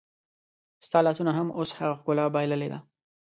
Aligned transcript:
ستا 0.85 0.99
لاسونو 1.05 1.31
هم 1.37 1.47
اوس 1.57 1.69
هغه 1.79 1.93
ښکلا 1.99 2.25
بایللې 2.35 2.67
ده 2.73 2.79